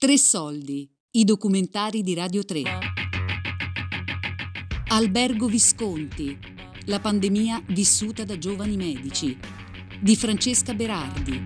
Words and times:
Tre 0.00 0.16
soldi, 0.16 0.88
i 1.10 1.24
documentari 1.24 2.02
di 2.02 2.14
Radio 2.14 2.44
3. 2.44 2.62
Albergo 4.90 5.48
Visconti, 5.48 6.38
la 6.84 7.00
pandemia 7.00 7.60
vissuta 7.70 8.22
da 8.22 8.38
giovani 8.38 8.76
medici, 8.76 9.36
di 10.00 10.14
Francesca 10.14 10.72
Berardi. 10.72 11.42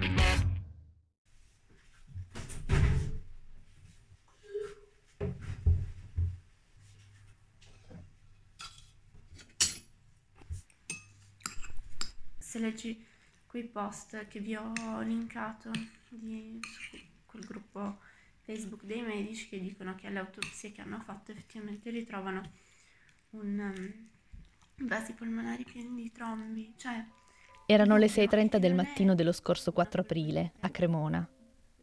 Se 12.37 12.59
leggi 12.59 13.03
quei 13.47 13.65
post 13.65 14.27
che 14.29 14.41
vi 14.41 14.55
ho 14.57 15.01
linkato 15.01 15.71
di, 16.11 16.61
su 16.61 16.99
quel 17.25 17.47
gruppo 17.47 18.11
Facebook 18.45 18.85
dei 18.85 19.03
medici 19.03 19.49
che 19.49 19.61
dicono 19.61 19.95
che 19.95 20.09
alle 20.09 20.19
autopsie 20.19 20.73
che 20.73 20.81
hanno 20.81 21.01
fatto 21.01 21.31
effettivamente 21.31 21.91
ritrovano 21.91 22.43
un 23.31 23.59
um, 23.59 24.87
vasi 24.87 25.13
polmonari 25.13 25.65
pieni 25.65 26.03
di 26.03 26.13
trombi, 26.13 26.75
cioè... 26.77 27.05
Erano 27.67 27.97
le 27.97 28.07
6.30 28.07 28.57
del 28.57 28.75
mattino 28.75 29.15
dello 29.15 29.33
scorso 29.33 29.73
4 29.73 30.03
aprile, 30.03 30.53
a 30.61 30.71
Cremona. 30.71 31.27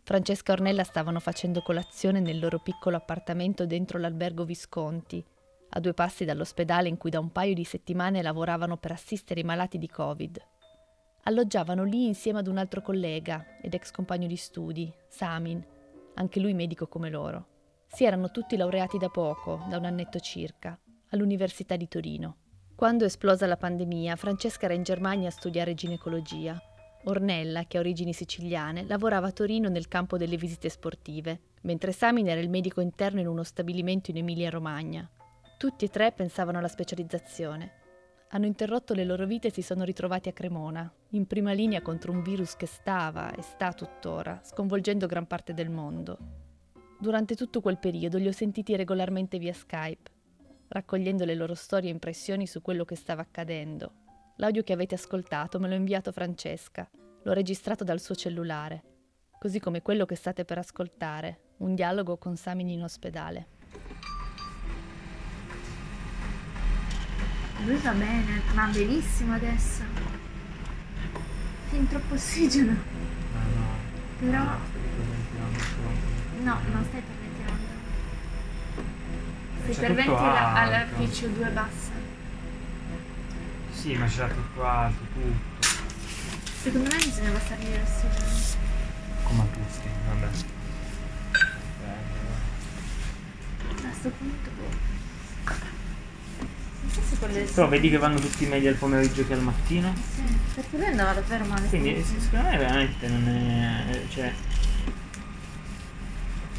Francesca 0.04 0.52
e 0.52 0.56
Ornella 0.56 0.84
stavano 0.84 1.20
facendo 1.20 1.62
colazione 1.62 2.20
nel 2.20 2.40
loro 2.40 2.60
piccolo 2.60 2.98
appartamento 2.98 3.66
dentro 3.66 3.98
l'albergo 3.98 4.44
Visconti, 4.44 5.24
a 5.70 5.80
due 5.80 5.94
passi 5.94 6.26
dall'ospedale 6.26 6.90
in 6.90 6.98
cui 6.98 7.10
da 7.10 7.20
un 7.20 7.32
paio 7.32 7.54
di 7.54 7.64
settimane 7.64 8.22
lavoravano 8.22 8.78
per 8.78 8.92
assistere 8.92 9.40
i 9.40 9.44
malati 9.44 9.78
di 9.78 9.88
Covid. 9.88 10.38
Alloggiavano 11.24 11.84
lì 11.84 12.08
insieme 12.08 12.40
ad 12.40 12.48
un 12.48 12.58
altro 12.58 12.82
collega 12.82 13.60
ed 13.62 13.74
ex 13.74 13.92
compagno 13.92 14.28
di 14.28 14.36
studi, 14.36 14.92
Samin, 15.08 15.64
anche 16.20 16.40
lui 16.40 16.54
medico 16.54 16.88
come 16.88 17.10
loro. 17.10 17.48
Si 17.88 18.06
erano 18.06 18.30
tutti 18.30 18.56
laureati 18.56 18.98
da 18.98 19.10
poco, 19.10 19.66
da 19.68 19.78
un 19.78 19.86
annetto 19.86 20.20
circa, 20.20 20.78
all'Università 21.10 21.76
di 21.76 21.88
Torino. 21.88 22.36
Quando 22.76 23.06
esplosa 23.06 23.48
la 23.48 23.58
pandemia, 23.58 24.16
Francesca 24.16 24.66
era 24.66 24.74
in 24.74 24.84
Germania 24.84 25.30
a 25.30 25.32
studiare 25.32 25.74
ginecologia. 25.74 26.62
Ornella, 27.06 27.64
che 27.64 27.78
ha 27.78 27.80
origini 27.80 28.14
siciliane, 28.14 28.86
lavorava 28.86 29.28
a 29.28 29.32
Torino 29.32 29.70
nel 29.70 29.88
campo 29.88 30.18
delle 30.18 30.38
visite 30.38 30.70
sportive, 30.70 31.40
mentre 31.62 31.94
Samin 31.94 32.28
era 32.28 32.42
il 32.42 32.50
medico 32.50 32.82
interno 32.82 33.22
in 33.22 33.28
uno 33.28 33.44
stabilimento 33.44 34.12
in 34.12 34.18
Emilia-Romagna. 34.18 35.10
Tutti 35.58 35.86
e 35.86 35.90
tre 35.90 36.12
pensavano 36.12 36.58
alla 36.58 36.68
specializzazione. 36.68 37.72
Hanno 38.32 38.46
interrotto 38.46 38.94
le 38.94 39.06
loro 39.06 39.26
vite 39.26 39.48
e 39.48 39.52
si 39.52 39.64
sono 39.64 39.84
ritrovati 39.84 40.30
a 40.30 40.34
Cremona, 40.34 40.92
in 41.10 41.26
prima 41.26 41.52
linea 41.52 41.82
contro 41.82 42.12
un 42.12 42.22
virus 42.22 42.56
che 42.56 42.68
stava 42.68 43.34
e 43.34 43.42
sta 43.42 43.74
tuttora, 43.74 44.40
sconvolgendo 44.44 45.08
gran 45.08 45.26
parte 45.26 45.56
del 45.56 45.72
mondo. 45.72 46.18
Durante 47.00 47.36
tutto 47.36 47.60
quel 47.60 47.80
periodo 47.80 48.20
li 48.20 48.28
ho 48.28 48.32
sentiti 48.32 48.76
regolarmente 48.76 49.40
via 49.40 49.54
Skype, 49.54 50.12
raccogliendo 50.68 51.26
le 51.26 51.34
loro 51.34 51.56
storie 51.56 51.90
e 51.90 51.94
impressioni 51.94 52.46
su 52.46 52.62
quello 52.62 52.86
che 52.86 52.96
stava 52.96 53.24
accadendo. 53.24 53.94
L'audio 54.36 54.62
che 54.62 54.74
avete 54.74 54.94
ascoltato 54.94 55.60
me 55.60 55.68
l'ho 55.68 55.74
inviato 55.74 56.12
Francesca, 56.12 56.88
l'ho 57.24 57.34
registrato 57.34 57.84
dal 57.84 58.00
suo 58.00 58.14
cellulare, 58.14 58.84
così 59.40 59.60
come 59.60 59.82
quello 59.82 60.06
che 60.06 60.16
state 60.16 60.46
per 60.46 60.60
ascoltare, 60.60 61.54
un 61.58 61.74
dialogo 61.74 62.18
con 62.18 62.36
Samini 62.36 62.74
in 62.74 62.84
ospedale. 62.84 63.58
Lui 67.66 67.78
va 67.78 67.92
bene, 67.92 68.42
va 68.54 68.66
benissimo 68.66 69.34
adesso. 69.34 69.84
Fin 71.70 71.88
troppo 71.88 72.14
ossigeno. 72.16 72.76
Ah, 73.34 73.46
no. 73.56 73.68
Però... 74.20 74.44
No, 74.44 74.58
No, 76.42 76.58
non 76.72 76.86
stai 76.88 77.02
perventilando. 77.02 77.68
Se 79.66 79.72
C'è 79.72 79.80
perventila 79.80 80.54
alla 80.54 80.78
alto. 80.78 81.04
PCO2 81.04 81.54
bassa. 81.54 81.92
Sì, 83.74 83.96
ma 83.96 84.06
c'era 84.08 84.28
tutto 84.30 84.66
alto, 84.66 85.04
tutto. 85.14 85.68
Secondo 86.62 86.90
me 86.90 86.96
bisognava 86.98 87.40
stargli 87.40 87.68
l'ossigeno. 87.78 88.58
Come 89.24 89.42
a 89.42 89.46
tutti, 89.46 89.90
vabbè. 90.08 90.28
A 93.68 93.82
questo 93.82 94.10
punto, 94.10 94.50
boh. 94.56 94.88
Non 95.44 95.48
so 95.48 95.48
se 95.48 95.48
quelle 95.48 96.79
Però 97.54 97.68
vedi 97.68 97.90
che 97.90 97.98
vanno 97.98 98.20
tutti 98.20 98.46
meglio 98.46 98.70
al 98.70 98.76
pomeriggio 98.76 99.26
che 99.26 99.34
al 99.34 99.42
mattino. 99.42 99.94
Sì, 100.16 100.24
perché 100.56 100.78
lui 100.78 100.86
andava 100.86 101.14
davvero 101.14 101.46
male. 101.46 101.68
Quindi 101.68 102.04
sì, 102.04 102.20
secondo 102.20 102.50
me 102.50 102.58
veramente 102.58 103.08
non 103.08 103.28
è. 103.28 104.02
cioè. 104.10 104.34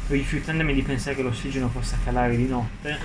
Rifiutandomi 0.07 0.73
di 0.73 0.81
pensare 0.81 1.15
che 1.15 1.21
l'ossigeno 1.21 1.69
possa 1.69 1.97
calare 2.03 2.35
di 2.35 2.47
notte. 2.47 2.99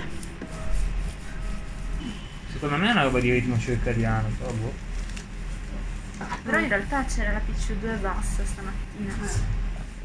Secondo 2.51 2.77
me 2.77 2.87
è 2.87 2.91
una 2.91 3.03
roba 3.03 3.19
di 3.19 3.31
ritmo 3.31 3.57
circadiano, 3.59 4.29
però 4.37 4.51
boh. 4.51 4.73
Però 6.43 6.57
in 6.57 6.67
realtà 6.67 7.05
c'era 7.05 7.31
la 7.31 7.39
PCO2 7.39 8.01
bassa 8.01 8.43
stamattina. 8.43 9.13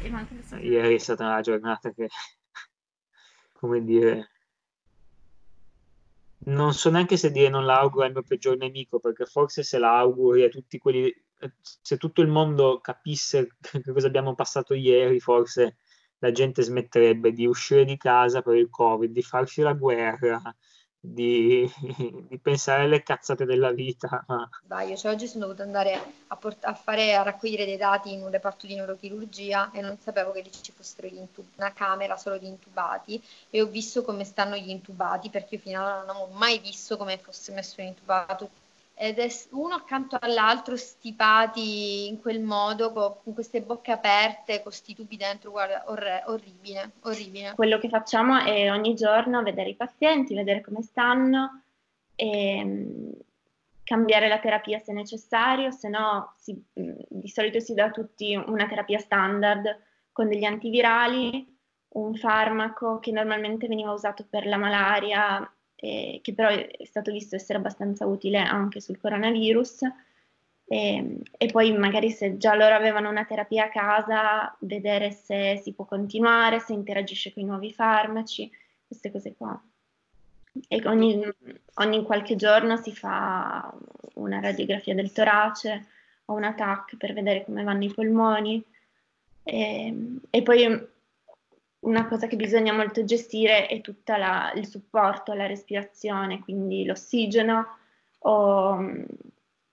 E 0.01 0.09
ma 0.09 0.19
anche 0.19 0.57
Ieri 0.57 0.95
è 0.95 0.99
stata 0.99 1.25
una 1.25 1.41
giornata 1.41 1.91
che, 1.91 2.09
come 3.53 3.83
dire, 3.83 4.32
non 6.45 6.73
so 6.73 6.89
neanche 6.89 7.17
se 7.17 7.31
dire 7.31 7.49
non 7.49 7.65
la 7.65 7.79
auguro 7.79 8.05
al 8.05 8.11
mio 8.11 8.23
peggior 8.23 8.57
nemico, 8.57 8.99
perché 8.99 9.25
forse 9.25 9.63
se 9.63 9.77
la 9.77 9.97
auguri 9.97 10.43
a 10.43 10.49
tutti 10.49 10.77
quelli, 10.77 11.13
se 11.59 11.97
tutto 11.97 12.21
il 12.21 12.27
mondo 12.27 12.79
capisse 12.79 13.55
che 13.61 13.91
cosa 13.91 14.07
abbiamo 14.07 14.35
passato 14.35 14.73
ieri, 14.73 15.19
forse 15.19 15.77
la 16.19 16.31
gente 16.31 16.61
smetterebbe 16.61 17.33
di 17.33 17.45
uscire 17.45 17.85
di 17.85 17.97
casa 17.97 18.41
per 18.41 18.55
il 18.55 18.69
Covid, 18.69 19.11
di 19.11 19.21
farsi 19.21 19.61
la 19.61 19.73
guerra, 19.73 20.41
di, 21.05 21.69
di 22.29 22.39
pensare 22.39 22.83
alle 22.83 23.03
cazzate 23.03 23.43
della 23.43 23.71
vita. 23.71 24.25
sbaglio, 24.63 24.95
cioè 24.95 25.11
oggi 25.11 25.27
sono 25.27 25.45
dovuta 25.45 25.63
andare 25.63 25.99
a, 26.27 26.35
port- 26.37 26.63
a 26.63 26.73
fare, 26.73 27.13
a 27.13 27.23
raccogliere 27.23 27.65
dei 27.65 27.75
dati 27.75 28.13
in 28.13 28.21
un 28.21 28.31
reparto 28.31 28.65
di 28.65 28.75
neurochirurgia 28.75 29.71
e 29.71 29.81
non 29.81 29.97
sapevo 29.99 30.31
che 30.31 30.41
lì 30.41 30.51
ci 30.51 30.71
fossero 30.71 31.07
gli 31.07 31.17
intu- 31.17 31.45
una 31.57 31.73
camera 31.73 32.15
solo 32.15 32.37
di 32.37 32.47
intubati 32.47 33.21
e 33.49 33.61
ho 33.61 33.65
visto 33.65 34.01
come 34.01 34.23
stanno 34.23 34.55
gli 34.55 34.69
intubati 34.69 35.29
perché 35.29 35.55
io 35.55 35.61
finora 35.61 35.99
non 35.99 36.09
avevo 36.09 36.27
mai 36.37 36.59
visto 36.59 36.95
come 36.95 37.17
fosse 37.17 37.51
messo 37.51 37.81
un 37.81 37.87
intubato 37.87 38.49
ed 39.03 39.19
è 39.19 39.27
uno 39.51 39.75
accanto 39.75 40.17
all'altro 40.17 40.77
stipati 40.77 42.07
in 42.07 42.21
quel 42.21 42.39
modo 42.39 42.93
co- 42.93 43.19
con 43.21 43.33
queste 43.33 43.61
bocche 43.61 43.91
aperte 43.91 44.63
con 44.63 44.71
sti 44.71 44.95
tubi 44.95 45.17
dentro, 45.17 45.51
guarda, 45.51 45.83
orre- 45.87 46.23
orribile, 46.27 46.91
orribile. 47.01 47.51
Quello 47.53 47.79
che 47.79 47.89
facciamo 47.89 48.39
è 48.39 48.71
ogni 48.71 48.95
giorno 48.95 49.43
vedere 49.43 49.71
i 49.71 49.75
pazienti, 49.75 50.33
vedere 50.33 50.61
come 50.61 50.81
stanno 50.81 51.63
e 52.15 52.63
mm, 52.63 53.11
cambiare 53.83 54.29
la 54.29 54.39
terapia 54.39 54.79
se 54.79 54.93
necessario, 54.93 55.69
se 55.71 55.89
no 55.89 56.33
si- 56.37 56.63
di 56.73 57.27
solito 57.27 57.59
si 57.59 57.73
dà 57.73 57.85
a 57.85 57.91
tutti 57.91 58.33
una 58.35 58.67
terapia 58.67 58.99
standard 58.99 59.81
con 60.13 60.29
degli 60.29 60.45
antivirali, 60.45 61.45
un 61.89 62.15
farmaco 62.15 62.99
che 62.99 63.11
normalmente 63.11 63.67
veniva 63.67 63.91
usato 63.91 64.25
per 64.29 64.45
la 64.45 64.55
malaria 64.57 65.45
e 65.83 66.21
che 66.23 66.33
però 66.33 66.47
è 66.47 66.85
stato 66.85 67.11
visto 67.11 67.35
essere 67.35 67.57
abbastanza 67.57 68.05
utile 68.05 68.37
anche 68.39 68.79
sul 68.79 68.97
coronavirus. 68.97 69.81
E, 70.65 71.19
e 71.37 71.45
poi 71.47 71.77
magari 71.77 72.09
se 72.09 72.37
già 72.37 72.55
loro 72.55 72.73
avevano 72.73 73.09
una 73.09 73.25
terapia 73.25 73.65
a 73.65 73.69
casa, 73.69 74.55
vedere 74.59 75.11
se 75.11 75.59
si 75.61 75.73
può 75.73 75.83
continuare, 75.83 76.59
se 76.59 76.71
interagisce 76.71 77.33
con 77.33 77.43
i 77.43 77.45
nuovi 77.45 77.73
farmaci, 77.73 78.49
queste 78.87 79.11
cose 79.11 79.35
qua. 79.35 79.61
E 80.69 80.81
ogni, 80.85 81.21
ogni 81.73 82.03
qualche 82.03 82.37
giorno 82.37 82.77
si 82.77 82.93
fa 82.93 83.69
una 84.13 84.39
radiografia 84.39 84.95
del 84.95 85.11
torace 85.11 85.87
o 86.25 86.33
una 86.33 86.53
TAC 86.53 86.95
per 86.95 87.11
vedere 87.11 87.43
come 87.43 87.63
vanno 87.63 87.83
i 87.83 87.93
polmoni. 87.93 88.63
E, 89.43 89.93
e 90.29 90.41
poi 90.43 90.87
una 91.83 92.07
cosa 92.07 92.27
che 92.27 92.35
bisogna 92.35 92.73
molto 92.73 93.03
gestire 93.03 93.67
è 93.67 93.81
tutto 93.81 94.13
il 94.55 94.67
supporto 94.67 95.31
alla 95.31 95.45
respirazione, 95.45 96.39
quindi 96.39 96.85
l'ossigeno 96.85 97.77
o 98.19 98.75
mh, 98.75 99.05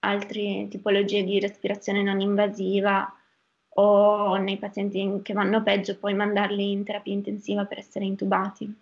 altre 0.00 0.66
tipologie 0.68 1.22
di 1.24 1.38
respirazione 1.40 2.02
non 2.02 2.20
invasiva 2.20 3.12
o 3.74 4.36
nei 4.36 4.56
pazienti 4.56 5.20
che 5.22 5.32
vanno 5.32 5.62
peggio 5.62 5.96
poi 5.96 6.14
mandarli 6.14 6.72
in 6.72 6.84
terapia 6.84 7.12
intensiva 7.12 7.64
per 7.64 7.78
essere 7.78 8.04
intubati. 8.04 8.74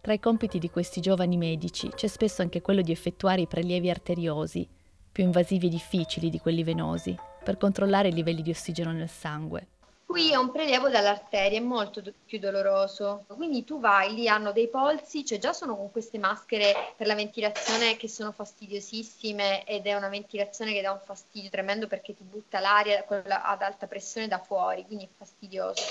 Tra 0.00 0.12
i 0.12 0.20
compiti 0.20 0.58
di 0.58 0.68
questi 0.68 1.00
giovani 1.00 1.36
medici 1.36 1.88
c'è 1.88 2.08
spesso 2.08 2.42
anche 2.42 2.60
quello 2.60 2.82
di 2.82 2.92
effettuare 2.92 3.42
i 3.42 3.46
prelievi 3.46 3.88
arteriosi, 3.88 4.68
più 5.10 5.24
invasivi 5.24 5.66
e 5.66 5.70
difficili 5.70 6.28
di 6.28 6.40
quelli 6.40 6.64
venosi, 6.64 7.16
per 7.42 7.56
controllare 7.56 8.08
i 8.08 8.12
livelli 8.12 8.42
di 8.42 8.50
ossigeno 8.50 8.92
nel 8.92 9.08
sangue. 9.08 9.68
Qui 10.14 10.30
è 10.30 10.36
un 10.36 10.52
prelievo 10.52 10.88
dall'arteria, 10.90 11.58
è 11.58 11.60
molto 11.60 12.00
do- 12.00 12.12
più 12.24 12.38
doloroso. 12.38 13.24
Quindi 13.26 13.64
tu 13.64 13.80
vai, 13.80 14.14
lì 14.14 14.28
hanno 14.28 14.52
dei 14.52 14.68
polsi, 14.68 15.24
cioè 15.24 15.38
già 15.38 15.52
sono 15.52 15.74
con 15.74 15.90
queste 15.90 16.18
maschere 16.18 16.72
per 16.96 17.08
la 17.08 17.16
ventilazione 17.16 17.96
che 17.96 18.06
sono 18.06 18.30
fastidiosissime 18.30 19.64
ed 19.64 19.86
è 19.86 19.94
una 19.94 20.08
ventilazione 20.08 20.72
che 20.72 20.82
dà 20.82 20.92
un 20.92 21.00
fastidio 21.04 21.50
tremendo 21.50 21.88
perché 21.88 22.14
ti 22.14 22.22
butta 22.22 22.60
l'aria 22.60 23.04
ad 23.04 23.60
alta 23.60 23.88
pressione 23.88 24.28
da 24.28 24.38
fuori, 24.38 24.86
quindi 24.86 25.06
è 25.06 25.08
fastidioso. 25.16 25.82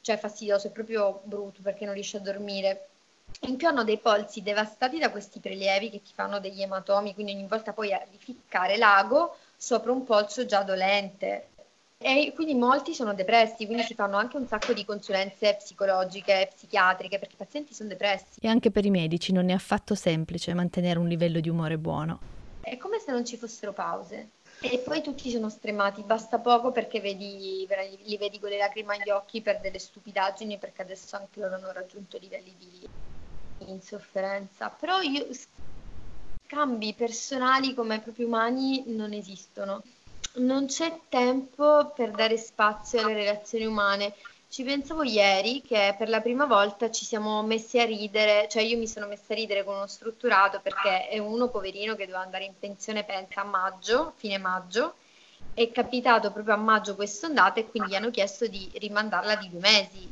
cioè 0.00 0.16
fastidioso, 0.16 0.68
è 0.68 0.70
proprio 0.70 1.20
brutto 1.24 1.60
perché 1.60 1.84
non 1.84 1.92
riesci 1.92 2.16
a 2.16 2.20
dormire. 2.20 2.88
In 3.40 3.56
più 3.56 3.68
hanno 3.68 3.84
dei 3.84 3.98
polsi 3.98 4.42
devastati 4.42 4.98
da 4.98 5.10
questi 5.10 5.38
prelievi 5.38 5.90
che 5.90 6.00
ti 6.00 6.12
fanno 6.14 6.40
degli 6.40 6.62
ematomi, 6.62 7.12
quindi 7.12 7.32
ogni 7.32 7.46
volta 7.46 7.74
puoi 7.74 7.94
rificcare 8.10 8.78
l'ago 8.78 9.36
sopra 9.54 9.92
un 9.92 10.02
polso 10.02 10.46
già 10.46 10.62
dolente. 10.62 11.48
E 11.98 12.32
quindi 12.34 12.54
molti 12.54 12.94
sono 12.94 13.14
depressi, 13.14 13.64
quindi 13.64 13.82
si 13.82 13.94
fanno 13.94 14.16
anche 14.16 14.36
un 14.36 14.46
sacco 14.46 14.74
di 14.74 14.84
consulenze 14.84 15.56
psicologiche, 15.56 16.50
psichiatriche, 16.54 17.18
perché 17.18 17.34
i 17.34 17.38
pazienti 17.38 17.72
sono 17.72 17.88
depressi. 17.88 18.38
E 18.40 18.48
anche 18.48 18.70
per 18.70 18.84
i 18.84 18.90
medici 18.90 19.32
non 19.32 19.48
è 19.48 19.54
affatto 19.54 19.94
semplice 19.94 20.52
mantenere 20.52 20.98
un 20.98 21.08
livello 21.08 21.40
di 21.40 21.48
umore 21.48 21.78
buono. 21.78 22.20
È 22.60 22.76
come 22.76 22.98
se 22.98 23.12
non 23.12 23.24
ci 23.24 23.36
fossero 23.36 23.72
pause. 23.72 24.28
E 24.60 24.78
poi 24.78 25.02
tutti 25.02 25.30
sono 25.30 25.48
stremati, 25.48 26.02
basta 26.02 26.38
poco 26.38 26.70
perché 26.70 27.00
vedi, 27.00 27.66
li 28.04 28.16
vedi 28.16 28.38
con 28.38 28.50
le 28.50 28.58
lacrime 28.58 28.96
agli 28.96 29.10
occhi 29.10 29.40
per 29.40 29.60
delle 29.60 29.78
stupidaggini, 29.78 30.58
perché 30.58 30.82
adesso 30.82 31.16
anche 31.16 31.40
loro 31.40 31.54
hanno 31.54 31.72
raggiunto 31.72 32.18
livelli 32.18 32.54
di 32.58 32.88
insofferenza. 33.70 34.68
Però 34.68 35.00
io, 35.00 35.26
scambi 36.46 36.94
personali 36.94 37.74
come 37.74 38.00
proprio 38.00 38.26
umani 38.26 38.84
non 38.86 39.12
esistono 39.12 39.82
non 40.36 40.66
c'è 40.66 41.00
tempo 41.08 41.92
per 41.94 42.10
dare 42.10 42.36
spazio 42.36 43.00
alle 43.00 43.14
relazioni 43.14 43.64
umane. 43.64 44.14
Ci 44.48 44.62
pensavo 44.62 45.02
ieri 45.02 45.60
che 45.62 45.94
per 45.98 46.08
la 46.08 46.20
prima 46.20 46.46
volta 46.46 46.90
ci 46.90 47.04
siamo 47.04 47.42
messi 47.42 47.78
a 47.78 47.84
ridere, 47.84 48.48
cioè 48.48 48.62
io 48.62 48.78
mi 48.78 48.86
sono 48.86 49.06
messa 49.06 49.32
a 49.32 49.36
ridere 49.36 49.64
con 49.64 49.74
uno 49.74 49.86
strutturato 49.86 50.60
perché 50.60 51.08
è 51.08 51.18
uno 51.18 51.48
poverino 51.48 51.94
che 51.94 52.06
doveva 52.06 52.24
andare 52.24 52.44
in 52.44 52.54
pensione 52.58 53.04
pensa 53.04 53.42
a 53.42 53.44
maggio, 53.44 54.12
fine 54.16 54.38
maggio, 54.38 54.94
è 55.52 55.70
capitato 55.72 56.30
proprio 56.32 56.54
a 56.54 56.58
maggio 56.58 56.94
quest'ondata 56.94 57.60
e 57.60 57.68
quindi 57.68 57.90
gli 57.90 57.94
hanno 57.94 58.10
chiesto 58.10 58.46
di 58.46 58.70
rimandarla 58.74 59.36
di 59.36 59.50
due 59.50 59.60
mesi. 59.60 60.08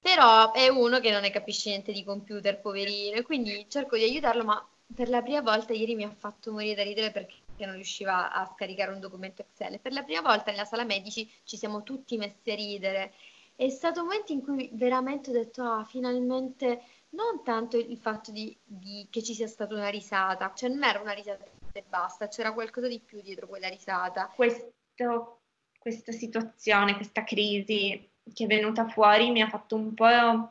Però 0.00 0.52
è 0.52 0.68
uno 0.68 1.00
che 1.00 1.10
non 1.10 1.22
ne 1.22 1.30
capisce 1.30 1.70
niente 1.70 1.92
di 1.92 2.04
computer, 2.04 2.60
poverino, 2.60 3.16
e 3.16 3.22
quindi 3.22 3.64
cerco 3.68 3.96
di 3.96 4.02
aiutarlo, 4.02 4.44
ma 4.44 4.68
per 4.94 5.08
la 5.08 5.22
prima 5.22 5.40
volta 5.40 5.72
ieri 5.72 5.94
mi 5.94 6.04
ha 6.04 6.14
fatto 6.16 6.52
morire 6.52 6.74
da 6.74 6.82
ridere 6.82 7.10
perché 7.10 7.43
che 7.56 7.66
non 7.66 7.74
riusciva 7.74 8.32
a 8.32 8.46
scaricare 8.46 8.92
un 8.92 9.00
documento 9.00 9.42
Excel. 9.42 9.80
Per 9.80 9.92
la 9.92 10.02
prima 10.02 10.20
volta 10.20 10.50
nella 10.50 10.64
sala 10.64 10.84
medici 10.84 11.30
ci 11.44 11.56
siamo 11.56 11.82
tutti 11.82 12.16
messi 12.16 12.50
a 12.50 12.54
ridere. 12.54 13.12
È 13.56 13.68
stato 13.68 14.00
un 14.00 14.06
momento 14.06 14.32
in 14.32 14.42
cui 14.42 14.70
veramente 14.72 15.30
ho 15.30 15.32
detto, 15.32 15.62
ah, 15.62 15.84
finalmente, 15.84 16.82
non 17.10 17.42
tanto 17.44 17.76
il 17.76 17.96
fatto 17.98 18.32
di, 18.32 18.56
di, 18.62 19.06
che 19.10 19.22
ci 19.22 19.34
sia 19.34 19.46
stata 19.46 19.74
una 19.74 19.88
risata, 19.88 20.52
cioè 20.54 20.68
non 20.68 20.82
era 20.82 21.00
una 21.00 21.12
risata 21.12 21.44
e 21.72 21.84
basta, 21.88 22.28
c'era 22.28 22.52
qualcosa 22.52 22.88
di 22.88 23.00
più 23.00 23.20
dietro 23.20 23.46
quella 23.46 23.68
risata. 23.68 24.30
Questo, 24.34 25.40
questa 25.78 26.12
situazione, 26.12 26.94
questa 26.94 27.24
crisi 27.24 28.10
che 28.32 28.44
è 28.44 28.46
venuta 28.46 28.88
fuori 28.88 29.30
mi 29.30 29.42
ha 29.42 29.48
fatto 29.48 29.76
un 29.76 29.92
po' 29.92 30.50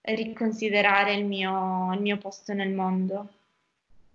riconsiderare 0.00 1.14
il 1.14 1.24
mio, 1.24 1.92
il 1.94 2.00
mio 2.00 2.18
posto 2.18 2.52
nel 2.52 2.70
mondo 2.70 3.35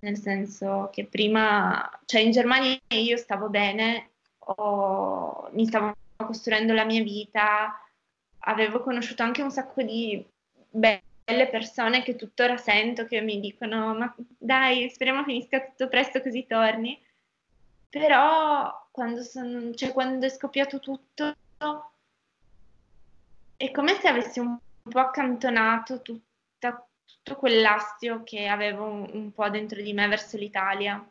nel 0.01 0.18
senso 0.18 0.89
che 0.92 1.06
prima, 1.06 1.89
cioè 2.06 2.21
in 2.21 2.31
Germania 2.31 2.77
io 2.89 3.18
stavo 3.18 3.50
bene, 3.50 4.12
ho, 4.39 5.50
mi 5.53 5.65
stavo 5.65 5.95
costruendo 6.18 6.74
la 6.74 6.86
mia 6.86 7.03
vita, 7.03 7.80
avevo 8.39 8.81
conosciuto 8.81 9.24
anche 9.24 9.42
un 9.42 9.51
sacco 9.51 9.81
di 9.81 10.24
belle 10.69 11.48
persone 11.50 12.03
che 12.03 12.15
tuttora 12.15 12.57
sento 12.57 13.06
che 13.06 13.21
mi 13.21 13.39
dicono 13.39 13.94
ma 13.94 14.13
dai 14.38 14.89
speriamo 14.89 15.24
finisca 15.24 15.62
tutto 15.63 15.88
presto 15.88 16.21
così 16.21 16.45
torni, 16.48 17.00
però 17.89 18.88
quando, 18.92 19.21
son, 19.21 19.74
cioè, 19.75 19.92
quando 19.92 20.25
è 20.25 20.30
scoppiato 20.30 20.80
tutto 20.80 21.36
è 23.56 23.71
come 23.71 23.94
se 24.00 24.07
avessi 24.07 24.39
un 24.39 24.57
po' 24.81 25.00
accantonato 25.00 26.01
tutta 26.01 26.88
tutto 27.24 27.40
quell'astio 27.40 28.24
che 28.24 28.48
avevo 28.48 28.86
un, 28.86 29.31
po' 29.34 29.50
dentro 29.50 29.81
di 29.81 29.94
me 29.94 30.08
verso 30.08 30.38
l'Italia. 30.38 31.06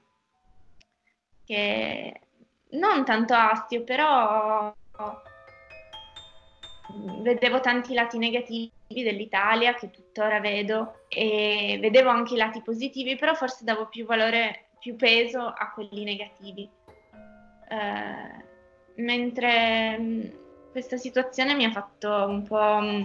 Che 1.45 2.21
non 2.71 3.05
tanto 3.05 3.35
astio, 3.35 3.83
però 3.85 4.73
vedevo 7.23 7.61
tanti 7.61 7.95
lati 7.95 8.19
negativi 8.19 8.71
dell'Italia 8.89 9.75
che 9.75 9.91
tuttora 9.91 10.41
vedo 10.41 11.05
e 11.09 11.79
vedevo 11.81 12.11
anche 12.11 12.35
i 12.35 12.39
lati 12.39 12.63
positivi, 12.63 13.17
però 13.17 13.35
forse 13.35 13.65
davo 13.65 13.87
più 13.89 14.05
valore, 14.07 14.71
più 14.79 14.97
peso 14.97 15.47
a 15.47 15.71
quelli 15.73 16.05
negativi. 16.05 16.69
Eh, 17.69 18.49
mentre 18.97 19.99
mm, 19.99 20.23
questa 20.73 20.97
situazione 20.97 21.55
mi 21.55 21.65
ha 21.65 21.71
fatto 21.71 22.09
un 22.09 22.43
po' 22.43 22.81
mm, 22.81 23.03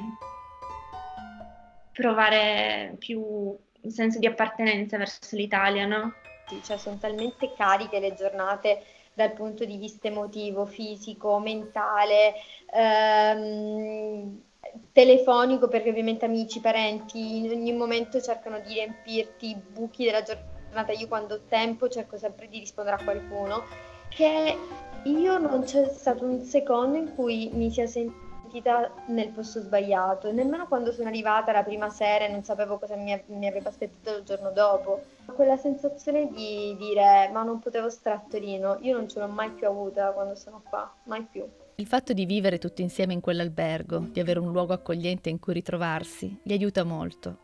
provare 1.95 2.95
più 2.99 3.21
un 3.21 3.89
senso 3.89 4.19
di 4.19 4.27
appartenenza 4.27 4.97
verso 4.97 5.35
l'Italia, 5.35 5.85
no? 5.85 6.13
Sì, 6.47 6.61
cioè 6.61 6.77
sono 6.77 6.97
talmente 6.97 7.53
cariche 7.55 7.99
le 7.99 8.13
giornate 8.13 8.83
dal 9.13 9.31
punto 9.31 9.63
di 9.63 9.77
vista 9.77 10.09
emotivo, 10.09 10.65
fisico, 10.65 11.39
mentale, 11.39 12.33
ehm, 12.73 14.41
telefonico, 14.91 15.69
perché 15.69 15.89
ovviamente 15.89 16.25
amici, 16.25 16.59
parenti 16.59 17.37
in 17.37 17.49
ogni 17.49 17.71
momento 17.71 18.19
cercano 18.19 18.59
di 18.59 18.73
riempirti 18.73 19.49
i 19.51 19.55
buchi 19.55 20.03
della 20.03 20.21
giornata. 20.21 20.91
Io 20.91 21.07
quando 21.07 21.35
ho 21.35 21.41
tempo 21.47 21.87
cerco 21.87 22.17
sempre 22.17 22.49
di 22.49 22.59
rispondere 22.59 22.97
a 22.97 23.03
qualcuno, 23.03 23.63
che 24.09 24.57
io 25.03 25.37
non 25.37 25.63
c'è 25.63 25.85
stato 25.85 26.25
un 26.25 26.41
secondo 26.41 26.97
in 26.97 27.15
cui 27.15 27.49
mi 27.53 27.71
sia 27.71 27.87
sentita 27.87 28.24
sentita 28.55 28.91
nel 29.07 29.29
posto 29.29 29.59
sbagliato, 29.59 30.31
nemmeno 30.31 30.67
quando 30.67 30.91
sono 30.91 31.09
arrivata 31.09 31.51
la 31.51 31.63
prima 31.63 31.89
sera 31.89 32.25
e 32.25 32.31
non 32.31 32.43
sapevo 32.43 32.77
cosa 32.77 32.95
mi, 32.95 33.21
mi 33.27 33.47
aveva 33.47 33.69
aspettato 33.69 34.17
il 34.17 34.23
giorno 34.23 34.51
dopo. 34.51 35.01
Quella 35.25 35.57
sensazione 35.57 36.29
di 36.31 36.75
dire 36.77 37.29
ma 37.33 37.43
non 37.43 37.59
potevo 37.59 37.89
stare 37.89 38.15
a 38.15 38.23
Torino, 38.29 38.77
io 38.81 38.95
non 38.95 39.09
ce 39.09 39.19
l'ho 39.19 39.27
mai 39.27 39.51
più 39.51 39.67
avuta 39.67 40.11
quando 40.11 40.35
sono 40.35 40.61
qua, 40.67 40.91
mai 41.05 41.25
più. 41.29 41.45
Il 41.75 41.87
fatto 41.87 42.13
di 42.13 42.25
vivere 42.25 42.57
tutti 42.57 42.81
insieme 42.81 43.13
in 43.13 43.19
quell'albergo, 43.19 43.99
di 44.11 44.21
avere 44.21 44.39
un 44.39 44.51
luogo 44.51 44.73
accogliente 44.73 45.29
in 45.29 45.39
cui 45.39 45.53
ritrovarsi, 45.53 46.39
gli 46.41 46.53
aiuta 46.53 46.83
molto. 46.83 47.39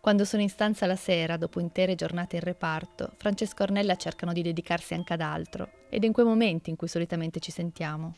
Quando 0.00 0.24
sono 0.24 0.42
in 0.42 0.48
stanza 0.48 0.86
la 0.86 0.96
sera, 0.96 1.36
dopo 1.36 1.60
intere 1.60 1.94
giornate 1.94 2.36
in 2.36 2.42
reparto, 2.42 3.12
Francesco 3.16 3.62
e 3.62 3.64
Ornella 3.64 3.96
cercano 3.96 4.32
di 4.32 4.42
dedicarsi 4.42 4.94
anche 4.94 5.12
ad 5.14 5.20
altro, 5.20 5.70
ed 5.90 6.02
è 6.02 6.06
in 6.06 6.12
quei 6.12 6.26
momenti 6.26 6.70
in 6.70 6.76
cui 6.76 6.88
solitamente 6.88 7.38
ci 7.38 7.50
sentiamo. 7.50 8.14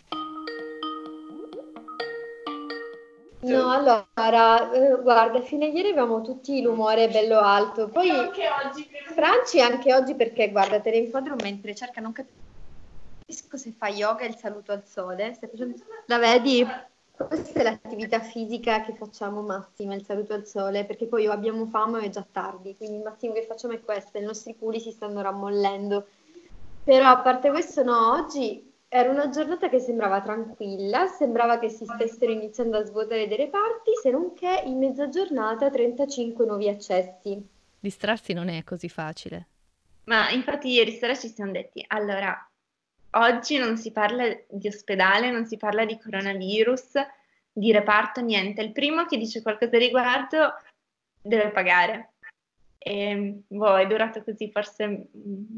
No, 3.45 3.71
allora, 3.71 4.73
eh, 4.73 5.03
guarda, 5.03 5.41
fino 5.41 5.65
a 5.65 5.69
ieri 5.69 5.89
avevamo 5.89 6.21
tutti 6.23 6.63
l'umore 6.63 7.09
bello 7.09 7.41
alto, 7.41 7.89
poi 7.89 8.09
anche 8.09 8.45
oggi, 8.49 8.89
Franci 9.13 9.61
anche 9.61 9.93
oggi 9.93 10.15
perché 10.15 10.51
guarda, 10.53 10.81
te 10.81 10.91
ne 10.91 10.99
inquadro 10.99 11.35
mentre 11.35 11.75
cerca, 11.75 12.01
non 12.01 12.13
capisco 12.13 13.57
se 13.57 13.73
fa 13.73 13.89
yoga 13.89 14.25
e 14.25 14.29
il 14.29 14.37
saluto 14.37 14.71
al 14.71 14.87
sole, 14.87 15.37
la 16.07 16.19
vedi? 16.19 16.65
Questa 17.17 17.61
è 17.61 17.63
l'attività 17.65 18.21
fisica 18.21 18.83
che 18.83 18.95
facciamo 18.95 19.43
massima, 19.43 19.95
il 19.95 20.05
saluto 20.05 20.35
al 20.35 20.47
sole, 20.47 20.85
perché 20.85 21.07
poi 21.07 21.27
abbiamo 21.27 21.67
fame 21.67 22.01
e 22.03 22.07
è 22.07 22.11
già 22.11 22.25
tardi, 22.31 22.77
quindi 22.77 22.99
il 22.99 23.03
massimo 23.03 23.33
che 23.33 23.43
facciamo 23.43 23.75
è 23.75 23.81
questo, 23.81 24.19
i 24.19 24.23
nostri 24.23 24.57
culi 24.57 24.79
si 24.79 24.93
stanno 24.93 25.21
rammollendo. 25.21 26.07
Però 26.85 27.09
a 27.09 27.19
parte 27.19 27.51
questo, 27.51 27.83
no, 27.83 28.13
oggi 28.13 28.72
era 28.95 29.09
una 29.09 29.31
giornata 29.31 29.71
che 29.71 29.79
sembrava 29.79 30.21
tranquilla, 30.21 31.07
sembrava 31.07 31.59
che 31.59 31.71
si 31.71 31.87
stessero 31.87 32.31
iniziando 32.31 32.77
a 32.77 32.85
svuotare 32.85 33.27
dei 33.27 33.39
reparti, 33.39 33.93
se 34.03 34.11
non 34.11 34.35
che 34.35 34.65
in 34.67 34.77
mezza 34.77 35.09
giornata 35.09 35.71
35 35.71 36.45
nuovi 36.45 36.69
accessi. 36.69 37.43
Distrarsi 37.81 38.35
non 38.35 38.51
è 38.51 38.63
così 38.65 38.91
facile. 38.91 39.47
Ma 40.05 40.29
infatti 40.29 40.69
ieri 40.69 40.93
sera 40.93 41.15
ci 41.15 41.29
siamo 41.29 41.53
detti, 41.53 41.83
allora, 41.89 42.37
oggi 43.13 43.57
non 43.57 43.79
si 43.79 43.93
parla 43.93 44.27
di 44.47 44.69
ospedale, 44.69 45.31
non 45.31 45.47
si 45.47 45.57
parla 45.57 45.87
di 45.87 45.99
coronavirus, 45.99 46.91
di 47.51 47.73
reparto, 47.73 48.21
niente. 48.21 48.61
Il 48.61 48.73
primo 48.73 49.07
che 49.07 49.17
dice 49.17 49.41
qualcosa 49.41 49.75
a 49.77 49.79
riguardo 49.79 50.53
deve 51.23 51.49
pagare. 51.49 52.12
E 52.85 53.43
boh, 53.47 53.77
è 53.77 53.87
durato 53.87 54.25
così 54.25 54.51
forse 54.51 55.09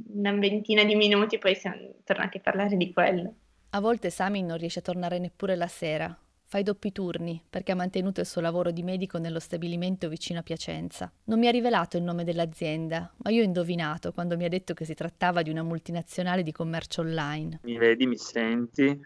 una 0.08 0.32
ventina 0.32 0.84
di 0.84 0.94
minuti, 0.94 1.38
poi 1.38 1.54
siamo 1.54 1.94
tornati 2.04 2.36
a 2.36 2.40
parlare 2.40 2.76
di 2.76 2.92
quello. 2.92 3.34
A 3.70 3.80
volte 3.80 4.10
Sami 4.10 4.42
non 4.42 4.58
riesce 4.58 4.80
a 4.80 4.82
tornare 4.82 5.18
neppure 5.18 5.56
la 5.56 5.66
sera. 5.66 6.16
Fa 6.46 6.58
i 6.58 6.62
doppi 6.62 6.92
turni 6.92 7.42
perché 7.48 7.72
ha 7.72 7.74
mantenuto 7.74 8.20
il 8.20 8.26
suo 8.26 8.42
lavoro 8.42 8.70
di 8.70 8.82
medico 8.82 9.18
nello 9.18 9.40
stabilimento 9.40 10.08
vicino 10.08 10.40
a 10.40 10.42
Piacenza. 10.42 11.10
Non 11.24 11.38
mi 11.38 11.48
ha 11.48 11.50
rivelato 11.50 11.96
il 11.96 12.02
nome 12.02 12.24
dell'azienda, 12.24 13.12
ma 13.16 13.30
io 13.30 13.40
ho 13.40 13.44
indovinato 13.44 14.12
quando 14.12 14.36
mi 14.36 14.44
ha 14.44 14.48
detto 14.48 14.74
che 14.74 14.84
si 14.84 14.94
trattava 14.94 15.40
di 15.40 15.50
una 15.50 15.62
multinazionale 15.62 16.42
di 16.42 16.52
commercio 16.52 17.00
online. 17.00 17.60
Mi 17.62 17.78
vedi, 17.78 18.06
mi 18.06 18.18
senti? 18.18 19.00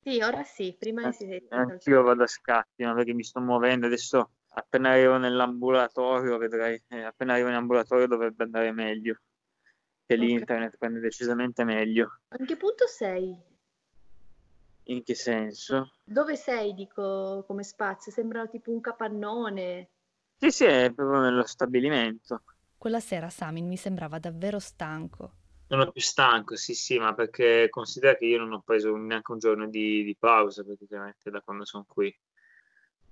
Sì, 0.00 0.20
ora 0.20 0.44
sì, 0.44 0.76
prima 0.78 1.08
eh, 1.08 1.12
si 1.12 1.26
sente. 1.26 1.54
Anch'io 1.54 2.02
vado 2.02 2.22
a 2.22 2.28
scatti, 2.28 2.84
no? 2.84 2.94
perché 2.94 3.12
mi 3.12 3.24
sto 3.24 3.40
muovendo 3.40 3.86
adesso 3.86 4.30
appena 4.54 4.90
arrivo 4.90 5.16
nell'ambulatorio 5.18 6.38
vedrai, 6.38 6.80
eh, 6.88 7.02
appena 7.02 7.34
arrivo 7.34 7.48
in 7.48 7.54
ambulatorio 7.54 8.06
dovrebbe 8.06 8.44
andare 8.44 8.72
meglio, 8.72 9.20
che 10.06 10.16
lì 10.16 10.26
okay. 10.26 10.38
internet 10.38 10.76
prende 10.76 11.00
decisamente 11.00 11.64
meglio. 11.64 12.20
A 12.28 12.36
che 12.36 12.56
punto 12.56 12.86
sei? 12.86 13.52
In 14.84 15.02
che 15.02 15.14
senso? 15.14 15.92
Dove 16.04 16.36
sei, 16.36 16.74
dico, 16.74 17.44
come 17.46 17.62
spazio? 17.62 18.12
Sembra 18.12 18.46
tipo 18.46 18.70
un 18.70 18.80
capannone. 18.80 19.88
Sì, 20.36 20.50
sì, 20.50 20.64
è 20.64 20.92
proprio 20.92 21.20
nello 21.20 21.46
stabilimento. 21.46 22.42
Quella 22.76 23.00
sera 23.00 23.30
Samin 23.30 23.66
mi 23.66 23.78
sembrava 23.78 24.18
davvero 24.18 24.58
stanco. 24.58 25.32
Sono 25.66 25.90
più 25.90 26.02
stanco, 26.02 26.56
sì, 26.56 26.74
sì, 26.74 26.98
ma 26.98 27.14
perché 27.14 27.68
considera 27.70 28.14
che 28.16 28.26
io 28.26 28.38
non 28.38 28.52
ho 28.52 28.60
preso 28.60 28.94
neanche 28.94 29.32
un 29.32 29.38
giorno 29.38 29.66
di, 29.66 30.04
di 30.04 30.14
pausa 30.18 30.62
praticamente 30.62 31.30
da 31.30 31.40
quando 31.40 31.64
sono 31.64 31.86
qui. 31.88 32.14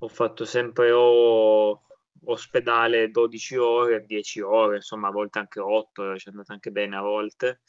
Ho 0.02 0.08
fatto 0.08 0.44
sempre 0.44 0.90
o 0.90 1.80
ospedale 2.24 3.12
12 3.12 3.56
ore, 3.56 4.04
10 4.04 4.40
ore, 4.40 4.76
insomma, 4.76 5.06
a 5.06 5.12
volte 5.12 5.38
anche 5.38 5.60
8, 5.60 6.18
ci 6.18 6.26
è 6.26 6.30
andato 6.30 6.52
anche 6.52 6.72
bene 6.72 6.96
a 6.96 7.02
volte. 7.02 7.60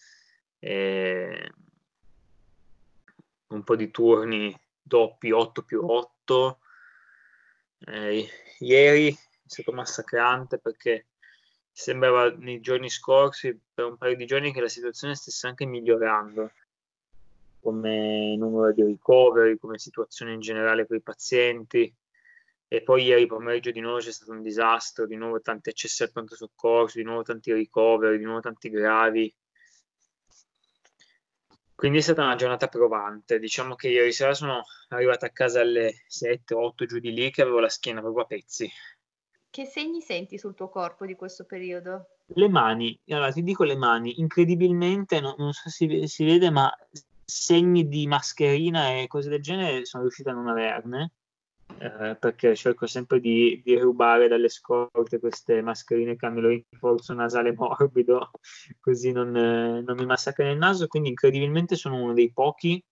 E 0.58 1.52
un 3.50 3.64
po' 3.64 3.76
di 3.76 3.92
turni 3.92 4.60
doppi 4.82 5.30
8 5.30 5.62
più 5.62 5.86
8. 5.86 6.60
Eh, 7.86 8.28
ieri 8.60 9.10
è 9.10 9.18
stato 9.46 9.72
massacrante 9.72 10.58
perché 10.58 11.10
sembrava 11.72 12.32
nei 12.32 12.62
giorni 12.62 12.90
scorsi, 12.90 13.60
per 13.72 13.86
un 13.86 13.98
paio 13.98 14.16
di 14.16 14.26
giorni, 14.26 14.52
che 14.52 14.62
la 14.62 14.70
situazione 14.70 15.14
stesse 15.14 15.46
anche 15.46 15.68
migliorando 15.68 16.52
come 17.60 18.36
numero 18.38 18.74
di 18.74 18.84
ricoveri, 18.84 19.60
come 19.60 19.78
situazione 19.78 20.34
in 20.34 20.40
generale 20.40 20.88
per 20.88 20.98
i 20.98 21.02
pazienti. 21.02 21.96
E 22.74 22.82
poi 22.82 23.04
ieri 23.04 23.28
pomeriggio 23.28 23.70
di 23.70 23.82
nuovo 23.82 24.00
c'è 24.00 24.12
stato 24.12 24.32
un 24.32 24.42
disastro, 24.42 25.06
di 25.06 25.16
nuovo 25.16 25.40
tanti 25.42 25.70
accessi 25.70 26.02
al 26.02 26.12
pronto 26.12 26.36
soccorso, 26.36 26.98
di 26.98 27.04
nuovo 27.04 27.22
tanti 27.22 27.54
ricoveri, 27.54 28.18
di 28.18 28.24
nuovo 28.24 28.40
tanti 28.40 28.72
gravi. 28.72 29.32
Quindi 31.76 32.00
è 32.00 32.02
stata 32.02 32.24
una 32.24 32.34
giornata 32.34 32.68
provante. 32.70 33.38
Diciamo 33.38 33.76
che 33.76 33.90
ieri 33.90 34.12
sera 34.12 34.34
sono 34.34 34.64
arrivata 34.88 35.28
a 35.28 35.30
casa 35.30 35.62
alle 35.62 36.04
7-8 36.10 36.86
giù 36.88 36.98
di 36.98 37.14
lì 37.14 37.30
che 37.30 37.44
avevo 37.44 37.60
la 37.60 37.70
schiena 37.70 38.02
proprio 38.02 38.24
a 38.24 38.26
pezzi. 38.28 38.68
Che 39.52 39.66
segni 39.66 40.02
senti 40.02 40.40
sul 40.40 40.56
tuo 40.56 40.70
corpo 40.70 41.06
di 41.06 41.14
questo 41.14 41.46
periodo? 41.46 42.22
Le 42.26 42.50
mani, 42.50 43.00
allora 43.10 43.32
ti 43.32 43.44
dico 43.44 43.66
le 43.66 43.78
mani, 43.78 44.20
incredibilmente, 44.20 45.20
no, 45.20 45.36
non 45.38 45.54
so 45.54 45.70
se 45.70 46.08
si, 46.08 46.26
vede, 46.26 46.50
ma 46.50 46.76
segni 47.24 47.88
di 47.88 48.08
mascherina 48.08 48.98
e 48.98 49.06
cose 49.06 49.30
del 49.30 49.44
genere 49.44 49.86
sono 49.86 50.02
riuscita 50.02 50.32
a 50.32 50.34
non 50.34 50.48
averne, 50.48 51.12
eh, 51.80 52.16
perché 52.20 52.56
cerco 52.56 52.88
sempre 52.88 53.20
di, 53.20 53.62
di, 53.64 53.78
rubare 53.78 54.28
dalle 54.28 54.50
scorte 54.50 55.20
queste 55.20 55.62
mascherine 55.62 56.16
che 56.16 56.26
hanno 56.26 56.40
il 56.40 56.64
rinforzo 56.70 57.14
nasale 57.14 57.54
morbido, 57.54 58.32
così 58.80 59.12
non, 59.12 59.36
eh, 59.36 59.82
non 59.82 59.96
mi 59.98 60.06
massacra 60.06 60.46
nel 60.46 60.58
naso, 60.58 60.88
quindi 60.88 61.10
incredibilmente 61.10 61.76
sono 61.76 62.02
uno 62.02 62.14
dei 62.14 62.32
pochi 62.32 62.84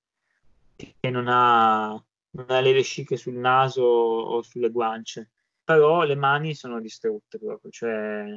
che 0.76 1.10
non 1.10 1.28
ha, 1.28 1.90
non 1.90 2.46
ha 2.48 2.60
le 2.60 2.74
vesciche 2.74 3.18
sul 3.18 3.36
naso 3.36 3.84
o 3.84 4.42
sulle 4.42 4.70
guance 4.70 5.30
però 5.64 6.04
le 6.04 6.16
mani 6.16 6.54
sono 6.54 6.82
distrutte 6.82 7.38
proprio, 7.38 7.72
cioè 7.72 8.36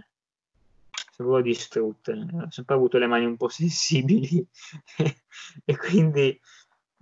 sono 1.10 1.40
distrutte. 1.40 2.12
Ho 2.12 2.50
sempre 2.50 2.74
avuto 2.74 2.98
le 2.98 3.06
mani 3.06 3.24
un 3.24 3.36
po' 3.36 3.48
sensibili 3.50 4.46
e 5.64 5.76
quindi 5.76 6.38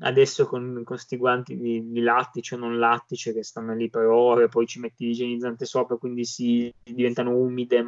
adesso 0.02 0.46
con 0.46 0.82
questi 0.84 1.16
guanti 1.16 1.56
di, 1.56 1.90
di, 1.90 2.00
lattice 2.00 2.54
o 2.54 2.58
non 2.58 2.78
lattice 2.78 3.32
che 3.32 3.42
stanno 3.42 3.74
lì 3.74 3.90
per 3.90 4.04
ore, 4.06 4.48
poi 4.48 4.66
ci 4.66 4.78
metti 4.78 5.06
l'igienizzante 5.06 5.64
sopra, 5.64 5.96
quindi 5.96 6.24
si 6.24 6.72
diventano 6.82 7.36
umide, 7.36 7.84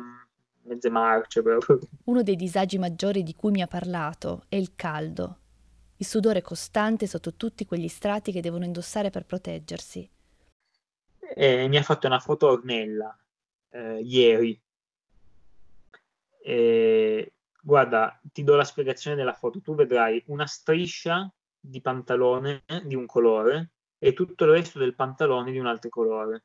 mezze 0.63 0.91
marce 0.91 1.43
proprio. 1.43 1.79
Uno 2.05 2.23
dei 2.23 2.37
disagi 2.37 2.79
maggiori 2.79 3.23
di 3.23 3.35
cui 3.35 3.51
mi 3.51 3.63
ha 3.63 3.67
parlato 3.67 4.45
è 4.49 4.57
il 4.57 4.73
caldo, 4.75 5.39
il 5.97 6.07
sudore 6.07 6.43
costante 6.43 7.07
sotto 7.07 7.35
tutti 7.35 7.65
quegli 7.65 7.89
strati 7.89 8.33
che 8.33 8.41
devono 8.41 8.65
indossare 8.65 9.11
per 9.11 9.25
proteggersi 9.25 10.09
e 11.37 11.67
mi 11.69 11.77
ha 11.77 11.83
fatto 11.83 12.07
una 12.07 12.21
foto 12.21 12.49
Ornella 12.49 13.17
eh, 13.71 14.01
ieri. 14.03 14.61
E, 16.43 17.33
guarda, 17.61 18.21
ti 18.23 18.45
do 18.45 18.55
la 18.55 18.65
spiegazione 18.65 19.17
della 19.17 19.33
foto. 19.33 19.61
Tu 19.61 19.75
vedrai 19.75 20.23
una 20.27 20.47
striscia 20.47 21.33
di 21.67 21.81
pantalone 21.81 22.63
di 22.85 22.95
un 22.95 23.07
colore 23.07 23.71
e 23.99 24.13
tutto 24.13 24.45
il 24.45 24.51
resto 24.51 24.79
del 24.79 24.95
pantalone 24.95 25.51
di 25.51 25.59
un 25.59 25.67
altro 25.67 25.89
colore. 25.89 26.45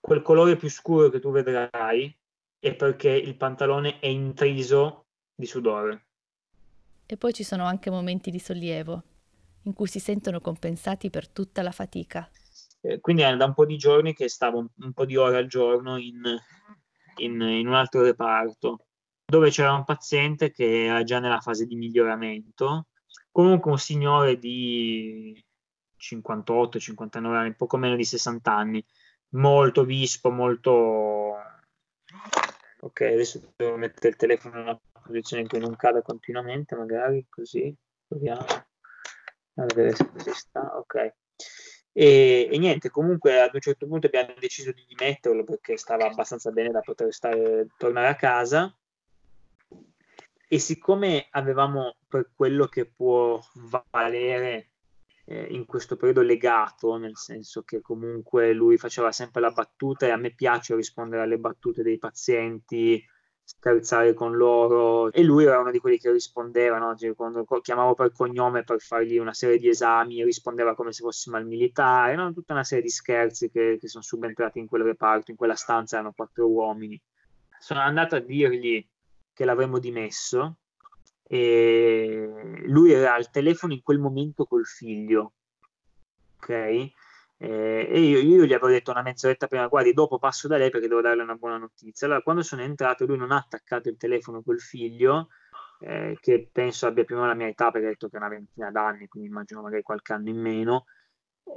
Quel 0.00 0.22
colore 0.22 0.56
più 0.56 0.70
scuro 0.70 1.10
che 1.10 1.20
tu 1.20 1.30
vedrai 1.30 2.16
è 2.58 2.74
perché 2.74 3.10
il 3.10 3.36
pantalone 3.36 3.98
è 3.98 4.06
intriso 4.06 5.06
di 5.34 5.44
sudore. 5.44 6.06
E 7.04 7.16
poi 7.18 7.32
ci 7.34 7.44
sono 7.44 7.64
anche 7.64 7.90
momenti 7.90 8.30
di 8.30 8.38
sollievo, 8.38 9.02
in 9.62 9.74
cui 9.74 9.86
si 9.86 9.98
sentono 9.98 10.40
compensati 10.40 11.10
per 11.10 11.28
tutta 11.28 11.62
la 11.62 11.70
fatica. 11.70 12.28
Eh, 12.80 13.00
quindi 13.00 13.22
è 13.22 13.36
da 13.36 13.44
un 13.44 13.54
po' 13.54 13.66
di 13.66 13.76
giorni 13.76 14.14
che 14.14 14.28
stavo 14.28 14.58
un, 14.58 14.68
un 14.74 14.92
po' 14.92 15.04
di 15.04 15.16
ore 15.16 15.36
al 15.36 15.46
giorno 15.46 15.98
in, 15.98 16.22
in, 17.16 17.40
in, 17.40 17.66
un 17.66 17.74
altro 17.74 18.02
reparto, 18.02 18.86
dove 19.26 19.50
c'era 19.50 19.74
un 19.74 19.84
paziente 19.84 20.50
che 20.50 20.86
era 20.86 21.02
già 21.02 21.18
nella 21.18 21.40
fase 21.40 21.66
di 21.66 21.76
miglioramento, 21.76 22.87
comunque 23.38 23.70
un 23.70 23.78
signore 23.78 24.36
di 24.36 25.40
58-59 25.96 27.24
anni, 27.24 27.54
poco 27.54 27.76
meno 27.76 27.94
di 27.94 28.04
60 28.04 28.52
anni, 28.52 28.84
molto 29.28 29.84
vispo, 29.84 30.32
molto... 30.32 31.36
Ok, 32.80 33.00
adesso 33.02 33.52
devo 33.54 33.76
mettere 33.76 34.08
il 34.08 34.16
telefono 34.16 34.56
in 34.56 34.62
una 34.62 34.80
posizione 35.04 35.42
in 35.42 35.48
cui 35.48 35.60
non 35.60 35.76
cada 35.76 36.02
continuamente, 36.02 36.74
magari 36.74 37.26
così, 37.28 37.72
proviamo 38.08 38.40
a 38.40 39.64
vedere 39.66 39.94
se 39.94 40.34
sta, 40.34 40.76
ok. 40.76 41.14
E, 41.92 42.48
e, 42.50 42.58
niente, 42.58 42.90
comunque 42.90 43.40
ad 43.40 43.54
un 43.54 43.60
certo 43.60 43.86
punto 43.86 44.08
abbiamo 44.08 44.34
deciso 44.40 44.72
di 44.72 44.84
dimetterlo 44.84 45.44
perché 45.44 45.76
stava 45.76 46.06
abbastanza 46.06 46.50
bene 46.50 46.72
da 46.72 46.80
poter 46.80 47.14
stare, 47.14 47.68
tornare 47.76 48.08
a 48.08 48.16
casa. 48.16 48.76
E 50.48 50.58
siccome 50.58 51.28
avevamo 51.30 51.97
per 52.08 52.30
quello 52.34 52.66
che 52.66 52.86
può 52.86 53.40
valere 53.90 54.70
eh, 55.26 55.46
in 55.50 55.66
questo 55.66 55.96
periodo 55.96 56.22
legato, 56.22 56.96
nel 56.96 57.16
senso 57.16 57.62
che 57.62 57.80
comunque 57.80 58.52
lui 58.52 58.78
faceva 58.78 59.12
sempre 59.12 59.40
la 59.40 59.50
battuta 59.50 60.06
e 60.06 60.10
a 60.10 60.16
me 60.16 60.34
piace 60.34 60.74
rispondere 60.74 61.22
alle 61.22 61.38
battute 61.38 61.82
dei 61.82 61.98
pazienti, 61.98 63.04
scherzare 63.48 64.12
con 64.12 64.36
loro 64.36 65.10
e 65.10 65.22
lui 65.22 65.44
era 65.44 65.58
uno 65.58 65.70
di 65.70 65.78
quelli 65.78 65.96
che 65.96 66.12
rispondeva 66.12 66.76
no? 66.76 66.94
cioè, 66.94 67.14
quando 67.14 67.46
chiamavo 67.62 67.94
per 67.94 68.12
cognome 68.12 68.62
per 68.62 68.78
fargli 68.78 69.16
una 69.16 69.32
serie 69.32 69.56
di 69.56 69.68
esami 69.68 70.22
rispondeva 70.22 70.74
come 70.74 70.92
se 70.92 71.02
fossimo 71.02 71.38
al 71.38 71.46
militare 71.46 72.14
no? 72.14 72.30
tutta 72.34 72.52
una 72.52 72.62
serie 72.62 72.84
di 72.84 72.90
scherzi 72.90 73.50
che, 73.50 73.78
che 73.80 73.88
sono 73.88 74.04
subentrati 74.04 74.58
in 74.58 74.66
quel 74.66 74.82
reparto 74.82 75.30
in 75.30 75.38
quella 75.38 75.54
stanza 75.54 75.94
erano 75.96 76.12
quattro 76.12 76.46
uomini 76.46 77.00
sono 77.58 77.80
andato 77.80 78.16
a 78.16 78.20
dirgli 78.20 78.86
che 79.32 79.44
l'avremmo 79.46 79.78
dimesso 79.78 80.58
e 81.28 82.62
lui 82.64 82.90
era 82.92 83.14
al 83.14 83.30
telefono 83.30 83.74
in 83.74 83.82
quel 83.82 83.98
momento 83.98 84.46
col 84.46 84.64
figlio 84.64 85.34
ok 86.38 86.90
eh, 87.40 87.86
e 87.88 88.00
io, 88.00 88.18
io, 88.18 88.44
gli 88.44 88.52
avevo 88.52 88.68
detto 88.68 88.90
una 88.90 89.02
mezz'oretta 89.02 89.46
prima, 89.46 89.68
guardi, 89.68 89.92
dopo 89.92 90.18
passo 90.18 90.48
da 90.48 90.56
lei 90.56 90.70
perché 90.70 90.88
devo 90.88 91.00
darle 91.00 91.22
una 91.22 91.36
buona 91.36 91.56
notizia. 91.56 92.06
Allora, 92.06 92.22
quando 92.22 92.42
sono 92.42 92.62
entrato, 92.62 93.06
lui 93.06 93.16
non 93.16 93.30
ha 93.30 93.36
attaccato 93.36 93.88
il 93.88 93.96
telefono 93.96 94.42
col 94.42 94.58
figlio, 94.58 95.28
eh, 95.80 96.18
che 96.20 96.48
penso 96.50 96.86
abbia 96.88 97.04
più 97.04 97.14
o 97.14 97.18
meno 97.18 97.30
la 97.30 97.36
mia 97.36 97.46
età, 97.46 97.70
perché 97.70 97.86
ha 97.86 97.90
detto 97.90 98.08
che 98.08 98.16
è 98.16 98.18
una 98.18 98.28
ventina 98.28 98.70
d'anni, 98.72 99.06
quindi 99.06 99.28
immagino 99.28 99.62
magari 99.62 99.82
qualche 99.82 100.12
anno 100.12 100.28
in 100.28 100.40
meno. 100.40 100.86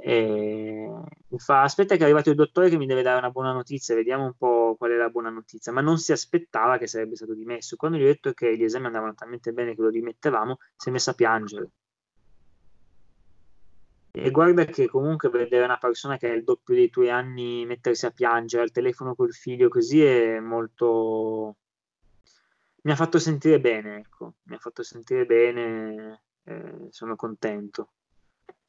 E 0.00 0.90
mi 1.28 1.38
fa, 1.38 1.62
aspetta 1.62 1.94
che 1.94 2.00
è 2.00 2.04
arrivato 2.04 2.30
il 2.30 2.36
dottore 2.36 2.68
che 2.68 2.76
mi 2.76 2.86
deve 2.86 3.02
dare 3.02 3.18
una 3.18 3.30
buona 3.30 3.52
notizia, 3.52 3.94
vediamo 3.94 4.24
un 4.24 4.34
po' 4.36 4.74
qual 4.78 4.92
è 4.92 4.96
la 4.96 5.10
buona 5.10 5.30
notizia, 5.30 5.72
ma 5.72 5.80
non 5.80 5.98
si 5.98 6.12
aspettava 6.12 6.78
che 6.78 6.86
sarebbe 6.86 7.16
stato 7.16 7.34
dimesso. 7.34 7.76
Quando 7.76 7.98
gli 7.98 8.02
ho 8.02 8.06
detto 8.06 8.32
che 8.32 8.56
gli 8.56 8.64
esami 8.64 8.86
andavano 8.86 9.14
talmente 9.14 9.52
bene 9.52 9.74
che 9.74 9.82
lo 9.82 9.90
dimettevamo, 9.90 10.58
si 10.76 10.88
è 10.88 10.92
messo 10.92 11.10
a 11.10 11.14
piangere 11.14 11.70
e 14.14 14.30
guarda 14.30 14.66
che 14.66 14.88
comunque 14.88 15.30
vedere 15.30 15.64
una 15.64 15.78
persona 15.78 16.18
che 16.18 16.28
ha 16.28 16.34
il 16.34 16.44
doppio 16.44 16.74
dei 16.74 16.90
tuoi 16.90 17.08
anni 17.08 17.64
mettersi 17.64 18.04
a 18.04 18.10
piangere 18.10 18.62
al 18.62 18.70
telefono 18.70 19.14
col 19.14 19.32
figlio 19.32 19.68
così 19.68 20.04
è 20.04 20.38
molto... 20.38 21.56
Mi 22.82 22.90
ha 22.92 22.96
fatto 22.96 23.18
sentire 23.18 23.58
bene, 23.58 23.98
ecco, 23.98 24.34
mi 24.42 24.54
ha 24.54 24.58
fatto 24.58 24.82
sentire 24.82 25.24
bene, 25.24 26.24
eh, 26.42 26.88
sono 26.90 27.16
contento. 27.16 27.92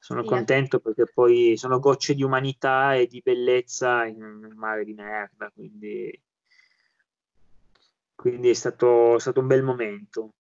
Sono 0.03 0.21
sì, 0.23 0.27
contento 0.27 0.79
perché 0.79 1.05
poi 1.05 1.55
sono 1.55 1.79
gocce 1.79 2.13
di 2.13 2.23
umanità 2.23 2.93
e 2.93 3.07
di 3.07 3.21
bellezza 3.23 4.03
in 4.03 4.21
un 4.21 4.51
mare 4.53 4.83
di 4.83 4.93
merda, 4.93 5.49
quindi, 5.49 6.21
quindi 8.13 8.49
è, 8.49 8.53
stato, 8.53 9.15
è 9.15 9.19
stato 9.21 9.39
un 9.39 9.47
bel 9.47 9.63
momento 9.63 10.33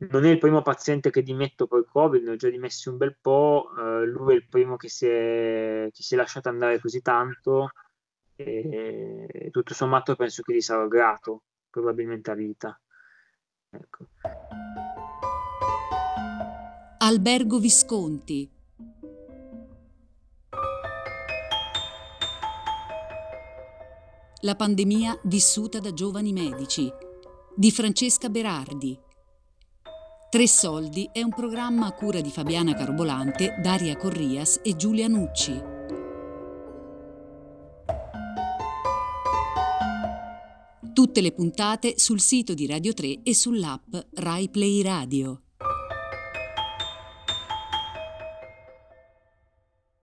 non 0.00 0.24
è 0.24 0.30
il 0.30 0.38
primo 0.38 0.62
paziente 0.62 1.10
che 1.10 1.24
dimetto 1.24 1.66
per 1.66 1.84
Covid, 1.90 2.22
ne 2.22 2.30
ho 2.30 2.36
già 2.36 2.48
dimessi 2.48 2.88
un 2.88 2.98
bel 2.98 3.16
po', 3.20 3.68
eh, 3.76 4.06
lui 4.06 4.34
è 4.34 4.36
il 4.36 4.46
primo 4.46 4.76
che 4.76 4.88
si 4.88 5.06
è, 5.06 5.88
che 5.92 6.02
si 6.04 6.14
è 6.14 6.16
lasciato 6.16 6.48
andare 6.48 6.78
così 6.78 7.02
tanto 7.02 7.72
e 8.36 9.48
tutto 9.50 9.74
sommato 9.74 10.14
penso 10.14 10.42
che 10.42 10.54
gli 10.54 10.60
sarò 10.60 10.86
grato, 10.86 11.42
probabilmente 11.68 12.30
a 12.30 12.34
vita. 12.34 12.80
Ecco. 13.70 14.06
Albergo 16.98 17.58
Visconti. 17.58 18.57
La 24.42 24.54
pandemia 24.54 25.18
vissuta 25.24 25.80
da 25.80 25.92
giovani 25.92 26.32
medici 26.32 26.88
di 27.56 27.72
Francesca 27.72 28.28
Berardi. 28.28 28.96
Tre 30.30 30.46
soldi 30.46 31.10
è 31.12 31.22
un 31.22 31.30
programma 31.30 31.86
a 31.86 31.92
cura 31.92 32.20
di 32.20 32.30
Fabiana 32.30 32.72
Carobolante, 32.72 33.58
Daria 33.60 33.96
Corrias 33.96 34.60
e 34.62 34.76
Giulia 34.76 35.08
Nucci. 35.08 35.60
Tutte 40.92 41.20
le 41.20 41.32
puntate 41.32 41.94
sul 41.96 42.20
sito 42.20 42.54
di 42.54 42.68
Radio 42.68 42.94
3 42.94 43.22
e 43.24 43.34
sull'app 43.34 43.92
Rai 44.14 44.48
Play 44.50 44.82
Radio. 44.82 45.47